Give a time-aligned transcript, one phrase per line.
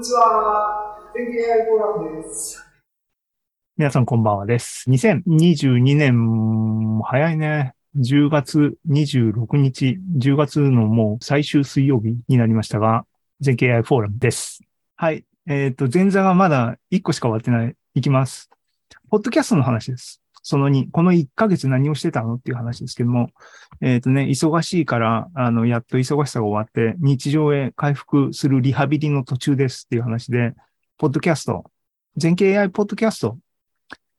[0.00, 0.96] にちは。
[1.14, 2.66] 天気 AI フォーラムです。
[3.76, 4.88] 皆さんこんばんはです。
[4.88, 7.74] 2022年、早いね。
[7.98, 13.04] 10月26日、10月のもう最終水曜日になりましたが、
[13.40, 14.62] 全経 AI フォーラムです。
[14.96, 15.26] はい。
[15.46, 17.76] えっ、と、前座がまだ1個しか終わってない。
[17.94, 18.48] いきます。
[19.10, 20.22] ポッドキャストの話です。
[20.42, 23.30] その2、この1ヶ月何をしてたのっていう話ですけども、
[23.80, 30.54] えっ、とね、忙しいから、あの、やっと忙しさが終わって、日常へ回復するリハビリの途中ですっていう話で、
[30.98, 31.64] ポッドキャスト、
[32.16, 33.38] 全経 AI ポッドキャスト、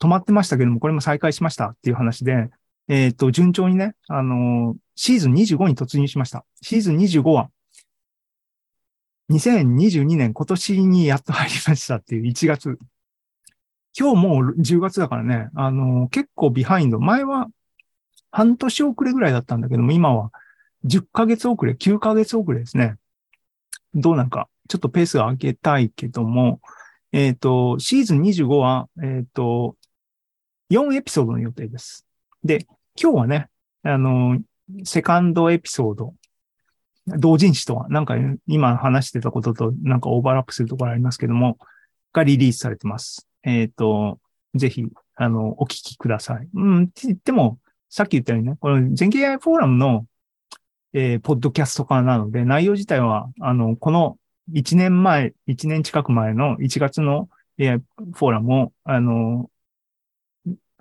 [0.00, 2.50] 止まってましたけども、これも再開しましたっていう話で、
[2.88, 6.44] えっ、と、順調にね、あのーシーズン25に突入しました。
[6.60, 7.48] シーズン25は、
[9.30, 12.78] 2022年今年にやっと入りましたっていう1月。
[13.98, 16.98] 今日もう10月だからね、あの結構ビハインド。
[17.00, 17.48] 前は
[18.30, 20.30] 半年遅れぐらいだったんだけども、今は
[20.84, 22.96] 10ヶ月遅れ、9ヶ月遅れですね。
[23.94, 26.60] どうなんか、ちょっとペースを上げたいけども、
[27.12, 29.76] えっ、と、シーズン25は、えっ、と、
[30.70, 32.06] 4エピソードの予定です。
[32.44, 32.66] で、
[33.00, 33.48] 今日はね、
[33.82, 34.38] あの、
[34.84, 36.14] セカンドエピソード、
[37.06, 38.14] 同人誌とは、なんか
[38.46, 41.58] 今話してたこととなんかオーバーラップするところありますけども、
[42.12, 43.29] がリリースされてます。
[43.44, 44.18] えっ、と、
[44.54, 44.84] ぜひ、
[45.16, 46.48] あの、お聞きください。
[46.54, 50.06] うん、って言っても、さっき言ったようにね、この全経 AI フォーラムの、
[50.92, 54.18] えーポッドキャスト化なので、内容自体は、あの、この
[54.52, 57.28] 1年前、1年近く前の1月の
[57.60, 59.50] AI フォーラムを、あの、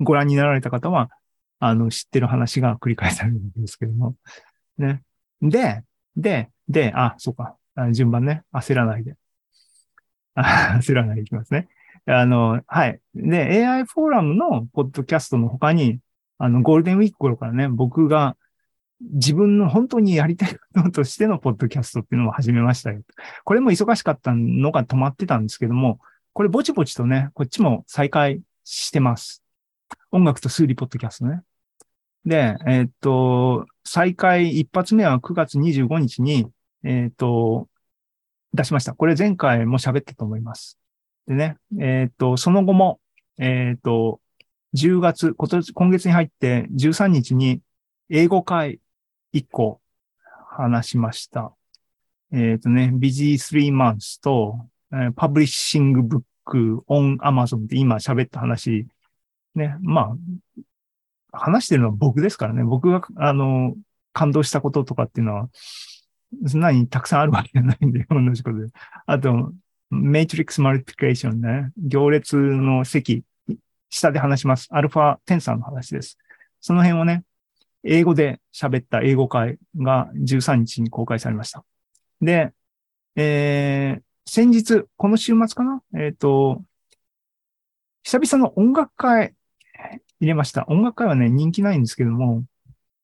[0.00, 1.10] ご覧になられた方は、
[1.58, 4.14] あの、知ってる話が繰り返されるんですけども。
[4.78, 5.02] ね。
[5.42, 5.82] で、
[6.16, 7.56] で、で、あ、そうか。
[7.92, 8.42] 順番ね。
[8.52, 9.16] 焦らないで。
[10.36, 11.68] 焦らないでいきますね。
[12.10, 13.00] あの、はい。
[13.14, 16.00] で、AI フォーラムのポッドキャストの他に、
[16.38, 18.36] あの、ゴールデンウィーク頃からね、僕が
[19.00, 23.02] 自分の本当にやりたいこととしてのポッドキャストっていうのを始めましたよ。
[23.44, 26.00] これも忙しかったのが止まってたんですけども、
[26.32, 29.42] これぼちぼちとね、こっちも再開してます。
[30.10, 31.42] 音楽と数理ポッドキャストね。
[32.24, 36.46] で、えーっと、再開一発目は9月25日に、
[36.84, 37.68] えーっと、
[38.54, 38.94] 出しました。
[38.94, 40.77] これ前回も喋ったと思います。
[41.28, 43.00] でね、えーっと、その後も、
[43.38, 44.20] えーっと、
[44.74, 47.60] 10月、今年、今月に入って13日に
[48.08, 48.80] 英語会
[49.34, 49.80] 1個
[50.50, 51.52] 話しました。
[52.32, 56.22] えっ、とね、Busy Three Months と、えー Publishing Book
[56.88, 58.86] on Amazon って今喋った話、
[59.54, 60.16] ね、ま
[61.32, 63.74] あ、話してるのは僕ですからね、僕が、あの、
[64.14, 65.50] 感動したこととかっていうのは、
[66.46, 68.68] そんなにたくさんあるわけじゃないんで、同じことで。
[69.04, 69.52] あと、
[69.92, 73.24] Matrix Multiplication ね、行列の積、
[73.90, 74.68] 下で話します。
[74.70, 76.18] アルファテンサーの話です。
[76.60, 77.24] その辺をね、
[77.84, 81.64] 英語で喋った英語会が13日に公開されました。
[82.20, 82.52] で、
[83.16, 85.82] えー、先日、この週末かな？
[85.94, 86.62] えっ、と、
[88.02, 89.34] 久々の音楽会
[90.20, 90.66] 入れました。
[90.68, 92.44] 音楽会はね、人気ないんですけども、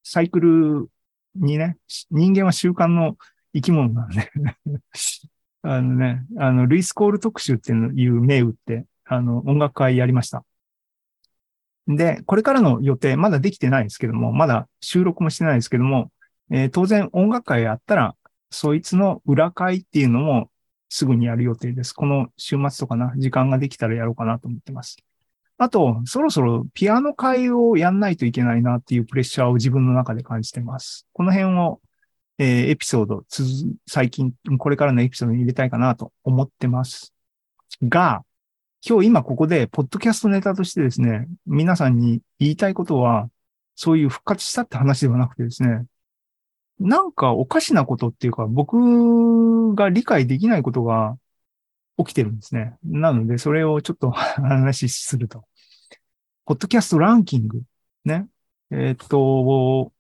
[0.02, 0.88] サイクル
[1.34, 1.78] にね、
[2.10, 3.16] 人間は習慣の
[3.54, 4.30] 生き物なんで、
[5.66, 10.44] あのね、あの、ルイスコール特集っていう銘打って、あの、音楽会やりました。
[11.88, 16.10] で、これからの予定、まだできてないですけども、まだ収録もしてないですけども、
[16.50, 18.14] えー当然音楽会やったら、
[18.50, 20.50] そいつの裏会っていうのも
[20.90, 21.94] すぐにやる予定です。
[21.94, 24.98] この週末とかな、時間ができたらやろうかなと思ってます。
[25.56, 31.06] あと、そろそろピアノ会をやんないといけないなっていうプレッシャーを自分の中で感じてます。
[31.12, 31.80] この辺を、
[32.38, 33.24] えーエピソード、
[33.86, 37.14] 最近、これからのエピソードに入れたいかなと思ってます。
[37.82, 38.24] が、
[38.86, 43.30] 今日今ここで、ポッドキャストネタとしてですね、皆さんに言いたいことは、
[43.76, 45.86] そういう復活したって話ではなくてですね、
[46.78, 51.16] なんかおかしなことっていうか、僕が理解できないことが
[51.98, 52.76] 起きてるんですね。
[52.84, 55.44] なので、それをちょっと話しすると。
[56.46, 57.62] ポッドキャストランキング。
[58.04, 58.26] ね。
[58.70, 59.92] えーっと、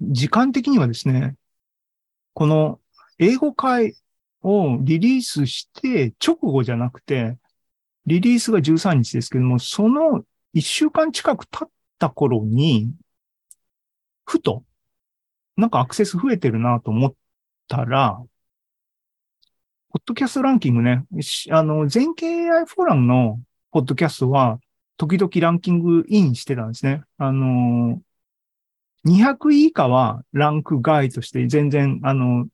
[0.00, 1.36] 時間的にはですね、
[2.34, 2.80] この
[3.18, 3.94] 英語会
[4.42, 7.36] をリリースして直後じゃなくて、
[8.06, 12.92] リリースが13日ですけども、その1週間近く経った頃に、
[14.24, 14.64] ふと、
[15.56, 17.14] なんかアクセス増えてるなと思っ
[17.66, 18.22] たら、
[19.90, 21.04] ポッドキャストランキングね、
[21.50, 23.40] あの、全経 AI フォーラムの
[23.70, 24.60] ポッドキャストは、
[24.96, 27.02] 時々ランキングインしてたんですね。
[27.16, 28.00] あの、
[29.08, 32.46] 200位以下はランク外として全然、あの、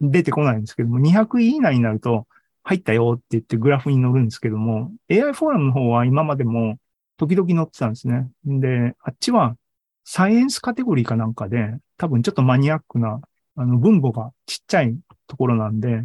[0.00, 2.26] 出てこないんですけども、200位以内になると、
[2.64, 6.78] 入ったよって言ってグラフに載るんですけども、AI フォーラムの方は今までも
[7.16, 8.30] 時々載ってたんですね。
[8.44, 9.56] で、あっちは
[10.04, 13.20] サイエンスカテゴリーかなんかで、多分ちょっとマニアックな、
[13.56, 14.96] あの、分母がちっちゃい
[15.26, 16.04] ところなんで、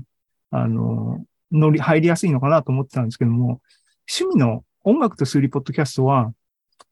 [0.52, 3.62] あの、乗り、入りやすいのかなと思ってたんですけども、
[4.10, 6.34] 趣味の音楽と数理ポッドキャストは、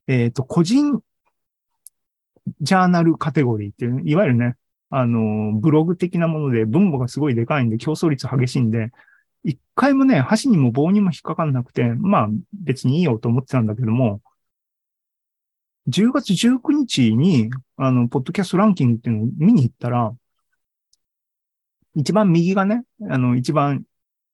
[0.08, 1.00] えっ、と、個人
[2.62, 4.56] ジャーナルカテゴリーっていう、いわゆるね、
[4.90, 8.92] あの、ブログ的なもので分母がすごいでかいんで競争率激しいんで、
[9.44, 14.22] 一回もね、箸にも棒にも引っかかんなくて、まあ別にいいよと思ってたんだけども、
[15.88, 20.16] 10月19日に、あの、ポッドキャストランキングっていうのを見に行ったら、
[21.96, 23.84] 一番右がね、あの、一番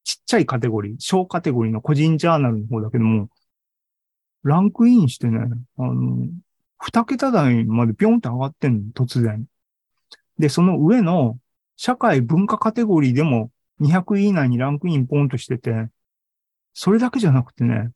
[0.03, 3.29] ちっちゃいカテゴリー、小カテゴリーの個人ジャーナルの方だけども、
[4.43, 5.39] ランクインしてね、
[5.77, 6.27] あの、
[6.83, 9.45] 二桁台までピョンって上がってんの、突然。
[10.39, 11.37] で、その上の
[11.77, 13.51] 社会文化カテゴリーでも
[13.81, 15.89] 200位以内にランクインポンとしてて、
[16.73, 17.91] それだけじゃなくてね、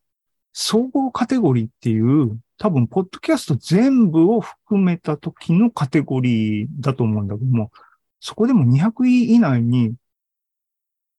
[0.54, 7.72] 総合カテゴリーっていう、多分、ポッドキャスト全部を含めた時のカテゴリーだと思うんだけども、
[8.20, 9.96] そこでも200位以内に、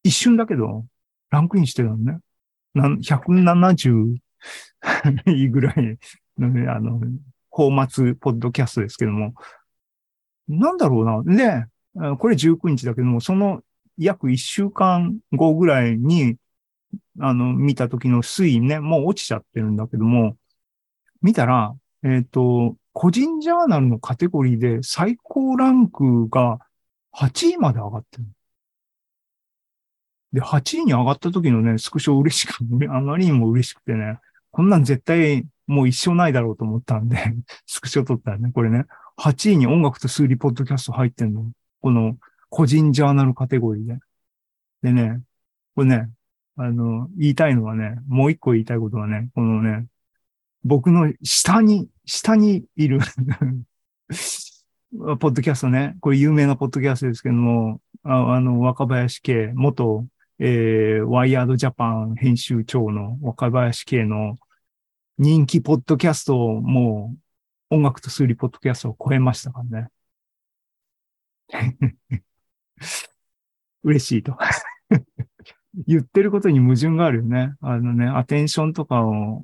[0.05, 0.87] 一瞬だけど、
[1.31, 2.19] ランクインしてたのね。
[2.77, 4.17] 170
[5.27, 5.99] 位ぐらい
[6.39, 7.01] のね、あの、
[7.56, 9.32] 放末ポッドキャストですけども、
[10.47, 11.67] なんだろうな。
[11.97, 13.62] で、これ19日だけども、その
[13.97, 16.37] 約1週間後ぐらいに、
[17.19, 20.37] あの、見た時の推移ね、もう落ちちゃってるんだけども、
[21.23, 21.75] 見たら、
[22.05, 26.58] えっ、ー、と、個人ジャーナルのカテゴリーで最高ランクが
[27.14, 28.25] 8位まで上がってる。
[30.35, 32.55] で、8位に上がった時のね、スクショ嬉しく、
[32.91, 34.19] あまりにも嬉しくてね、
[34.50, 37.17] こんなん絶対もう一生ないだろうと思ったんで
[37.67, 38.85] スクショ撮ったらね、これね、
[39.19, 41.51] 8位に音楽と数理ポッドキャスト入ってんの。
[41.81, 42.19] この
[42.49, 43.99] 個人ジャーナルカテゴリーで。
[44.83, 45.21] でね、
[45.75, 46.11] これね、
[46.57, 49.87] あの、言いたいのはね、もう一個言いたいことはね、このね、
[50.65, 53.01] 僕の下に、下にいる
[55.19, 60.07] ポッドキャストね、これ有名なポッドキャストですけども、ああの、若林系、元、
[60.39, 64.37] えー、ワイヤードジャパン編集長の若林系の
[65.19, 67.15] 人気ポッドキャストをも
[67.71, 69.89] う音楽と数理ポッドキャストを超えましたからね。
[73.83, 74.37] 嬉しいと。
[75.87, 77.55] 言ってることに矛盾があるよね。
[77.61, 79.43] あのね、アテンションとかを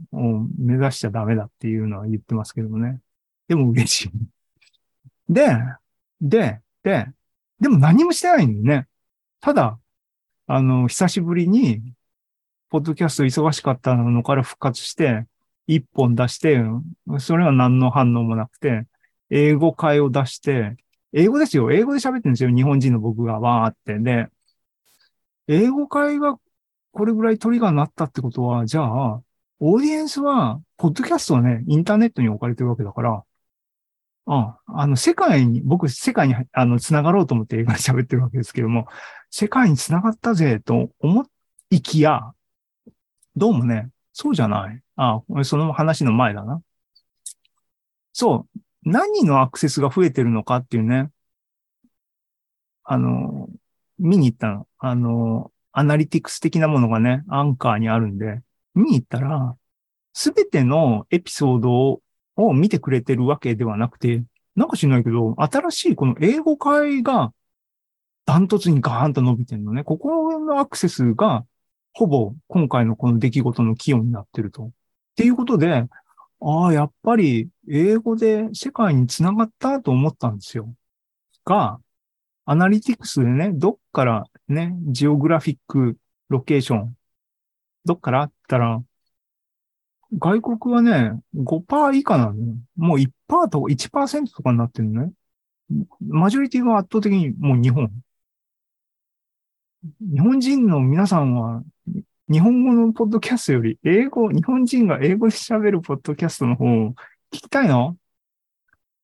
[0.59, 3.01] 目指しちゃダメだっていうのは言ってますけどもね。
[3.49, 4.11] でも嬉しい。
[5.29, 5.57] で、
[6.21, 7.07] で、で、
[7.61, 8.89] でも何もしてないんだよね。
[9.41, 9.79] ただ、
[10.47, 11.95] あの、久しぶりに、
[12.71, 15.27] ポッドキャスト忙しかったのから復活して、
[15.67, 16.61] 一本出して、
[17.19, 18.87] それは何の反応もなくて、
[19.31, 20.77] 英語会を出して、
[21.13, 21.73] 英語ですよ。
[21.73, 22.51] 英語で喋ってるんですよ。
[22.51, 23.99] 日本人の僕がわーって。
[23.99, 24.29] で、
[25.49, 26.37] 英語会が
[26.93, 29.23] これぐらいトリガーになったってことは、じゃあ、
[29.61, 33.25] オーディエンスは、ポッドキャストはね、インターネットに置かれてるわけだから、
[34.27, 38.87] ああの、世界に、僕、世界に、あの、繋がろうと思って英語で喋ってるわけですけども、
[39.31, 41.27] 世界に繋がったぜ、と思
[41.71, 42.33] いきや、
[43.35, 44.83] どうもね、そうじゃない。
[44.97, 46.63] ああ、その話の前だな。
[48.13, 48.61] そう。
[48.85, 51.11] 何のアクセスが増えてるのかっていうね。
[52.85, 53.49] あの、
[53.99, 54.69] 見に行ったの。
[54.79, 58.43] あの、アナリティクス的なものがね、アンカーにあるんで、
[58.75, 59.57] 見に行ったら、
[60.13, 62.03] すべてのエピソード
[62.37, 64.25] を見てくれてるわけではなくて、
[64.57, 67.33] なんか知んないけど、新しいこの英語会が
[68.27, 69.85] ダントツにガーンと伸びてるのね。
[69.85, 71.47] ここのアクセスが
[71.95, 74.65] ほぼ今回のこの出来事の起用になってると。
[74.65, 74.71] っ
[75.17, 75.87] ていうことで、
[76.41, 80.75] ああ、やっぱり英語で世界につながったと思ったんですよ。
[81.45, 81.81] が、
[82.45, 85.97] アナリティクスでね、どっからね、ジオグラフィック
[86.29, 86.97] ロケーション、
[87.85, 88.83] どっからあったら、
[90.19, 92.57] 外国はね、5%以下なのよ。
[92.77, 95.13] もう1%とか1%とかになってるのね。
[96.07, 97.91] マジョリティが圧倒的にもう日本。
[100.01, 101.63] 日本人の皆さんは、
[102.33, 106.95] 日本語のポッドキャストより英語、日本人が英語で喋るポッドキャストの方を
[107.31, 107.99] 聞きたいの？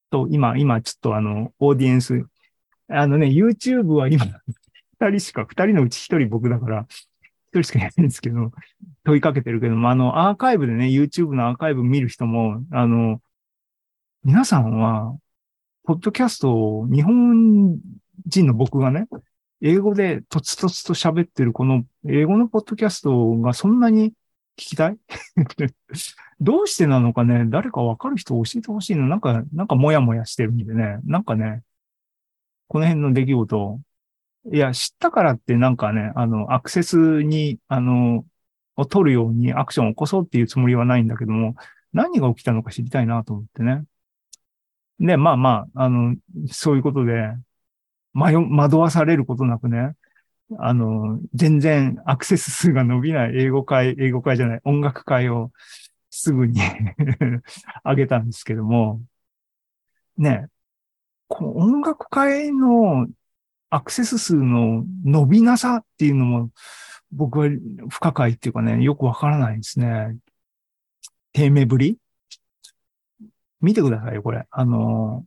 [0.08, 2.24] と、今、今ちょっとあの、オーディエンス、
[2.88, 4.24] あのね、YouTube は今、
[4.98, 8.50] 二人しか、二人のうち一人僕だから、一人しかいないんですけど、
[9.04, 13.20] 問いかけてるけども、あの、アーカイブでね、YouTube のアーカイブ見る人も、あの、
[14.24, 15.14] 皆さんは、
[15.84, 17.78] ポッドキャストを日本
[18.26, 19.06] 人の僕がね、
[19.60, 24.12] 英語でとつとつと喋ってるこの英語のポッドキャストがそんなに
[24.56, 24.98] 聞きたい？
[26.40, 29.08] どうしてなのかね、誰かわかる人教えてほしいの。
[29.08, 30.98] なんか、なんかもやもやしてるんでね。
[31.04, 31.62] なんかね、
[32.68, 33.80] この辺の出来事、
[34.52, 38.24] いや、知ったからってなんかね、あの、アクセスに、あの、
[38.76, 41.56] を取るようにアクションを起こそうっていうつもりはないんだけども、
[41.92, 43.84] 何が起きたのか知りたいなと思ってね。
[45.00, 46.16] で、まあまあ、あの、
[46.48, 47.32] そういうことで、
[48.26, 49.94] 迷、惑わされることなくね、
[50.58, 55.52] あの、全然アクセス数が伸びない英語会、英語会じゃない、音楽会を
[56.10, 56.60] すぐに
[57.84, 59.02] 上げたんですけども、
[60.16, 60.48] ね、
[61.28, 63.06] この音楽会の
[63.70, 66.50] アクセス数の伸びなさっていうのも、
[67.12, 67.48] 僕は
[67.90, 70.16] 不可解っていうかね、よくわからないですね。
[71.32, 71.98] 低迷ぶり？
[73.60, 74.46] 見てくださいよ、これ。
[74.50, 75.26] あの、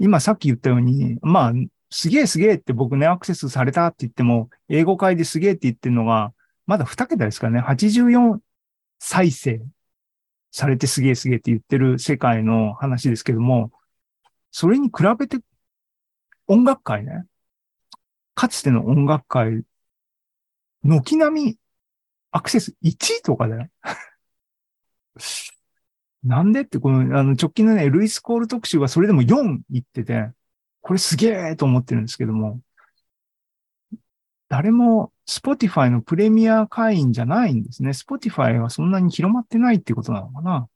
[0.00, 1.52] 今さっき言ったように、まあ、
[1.90, 6.32] すげえすげえって僕ね、アクセスされたって言っても、英語会ですげえって言ってるのが、
[6.66, 8.40] まだ2桁ですからね、84
[8.98, 9.60] 再生
[10.50, 13.72] されてすげえすげえって言ってる世界の話ですけども、
[14.50, 15.38] それに比べて、
[16.46, 17.26] 音楽会ね、
[18.34, 19.64] かつての音楽会、
[20.82, 21.56] 軒並み
[22.30, 23.68] アクセス1位とかだよ。
[26.24, 30.30] なんでって、この、あの、直近のね、ルイスコール特集はそれでも4言ってて、
[30.82, 32.60] これすげえと思ってるんですけども、
[34.48, 37.90] 誰も Spotify のプレミア会員じゃないんですね。
[37.90, 40.68] Spotify はそんなに広まってないっていうことなのかな。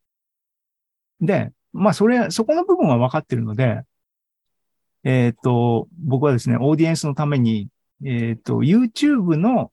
[1.21, 3.83] で、まあ、それ、そこの部分は分かってるので、
[5.03, 7.69] えっ、ー、と、僕はですね、オーディエンスのために、
[8.05, 9.73] えっ、ー、と、YouTube の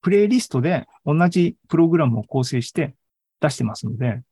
[0.00, 2.94] プレイリストで同じプログラムを構成して
[3.40, 4.22] 出してますので、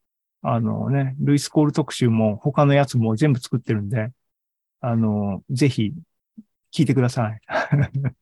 [0.42, 4.10] あのね、ルイスコール特集も他のやつも全部作ってるんで、
[4.80, 5.94] あの、ぜひ
[6.72, 7.40] 聞いてください。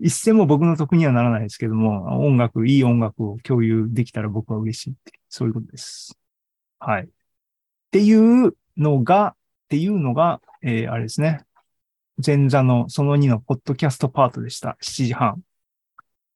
[0.00, 6.18] 一銭も僕の得にはならないですけども、音楽、いい音楽を共有できたら僕は嬉しいって、そういうことです。
[6.78, 7.04] はい。
[7.04, 7.08] っ
[7.90, 9.34] ていうのが、
[9.64, 11.44] っていうのが、えー、あれですね。
[12.24, 14.76] 前座のその2のポッドキャストパートでした。
[14.82, 15.42] 7時半。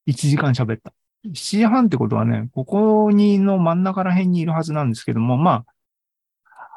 [0.07, 0.93] 1時間喋った。
[1.27, 5.67] 7時半ってことはね、ここにの真ん中ら辺にいるはずなんですけども、まあ、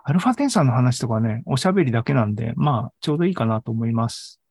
[0.06, 4.42] アルファテンサーの話とかね、おしゃべりだけなんで、まあ、ちょうどいいかなと思います。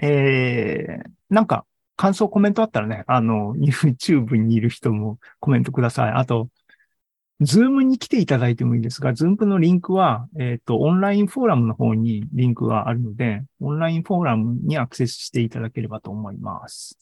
[0.00, 1.64] えー、なんか、
[1.96, 6.10] 感想コメントあったらね、あの、YouTube にいる人もコメントください。
[6.12, 6.48] あと、
[7.40, 16.98] Zoom に来ていただいてもいいですが、 Zoom のリンクは、えっ、ー、と、オンラインフォーラムの方にリンクがあるので、オンラインフォーラムにアクセスしていただければと思います。